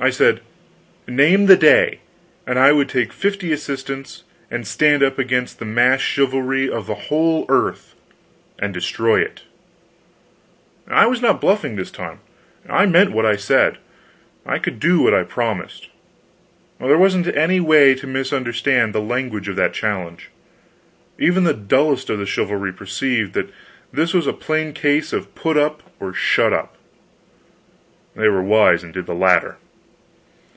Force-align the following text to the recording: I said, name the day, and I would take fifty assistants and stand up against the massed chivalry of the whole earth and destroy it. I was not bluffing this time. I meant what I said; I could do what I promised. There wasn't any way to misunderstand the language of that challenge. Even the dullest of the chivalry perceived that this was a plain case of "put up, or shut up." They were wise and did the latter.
I 0.00 0.10
said, 0.10 0.42
name 1.08 1.46
the 1.46 1.56
day, 1.56 1.98
and 2.46 2.56
I 2.56 2.70
would 2.70 2.88
take 2.88 3.12
fifty 3.12 3.50
assistants 3.50 4.22
and 4.48 4.64
stand 4.64 5.02
up 5.02 5.18
against 5.18 5.58
the 5.58 5.64
massed 5.64 6.04
chivalry 6.04 6.70
of 6.70 6.86
the 6.86 6.94
whole 6.94 7.44
earth 7.48 7.96
and 8.60 8.72
destroy 8.72 9.20
it. 9.22 9.42
I 10.86 11.06
was 11.06 11.20
not 11.20 11.40
bluffing 11.40 11.74
this 11.74 11.90
time. 11.90 12.20
I 12.68 12.86
meant 12.86 13.10
what 13.10 13.26
I 13.26 13.34
said; 13.34 13.78
I 14.46 14.60
could 14.60 14.78
do 14.78 15.00
what 15.02 15.14
I 15.14 15.24
promised. 15.24 15.88
There 16.78 16.96
wasn't 16.96 17.36
any 17.36 17.58
way 17.58 17.96
to 17.96 18.06
misunderstand 18.06 18.94
the 18.94 19.00
language 19.00 19.48
of 19.48 19.56
that 19.56 19.74
challenge. 19.74 20.30
Even 21.18 21.42
the 21.42 21.52
dullest 21.52 22.08
of 22.08 22.20
the 22.20 22.24
chivalry 22.26 22.72
perceived 22.72 23.32
that 23.32 23.50
this 23.92 24.14
was 24.14 24.28
a 24.28 24.32
plain 24.32 24.72
case 24.74 25.12
of 25.12 25.34
"put 25.34 25.56
up, 25.56 25.82
or 25.98 26.12
shut 26.14 26.52
up." 26.52 26.76
They 28.14 28.28
were 28.28 28.40
wise 28.44 28.84
and 28.84 28.94
did 28.94 29.06
the 29.06 29.12
latter. 29.16 29.56